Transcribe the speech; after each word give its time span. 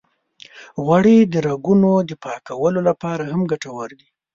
غوړې 0.85 1.17
د 1.23 1.35
رګونو 1.47 1.91
د 2.09 2.11
پاکولو 2.23 2.79
لپاره 2.89 3.23
هم 3.31 3.41
ګټورې 3.51 3.95
دي. 4.01 4.09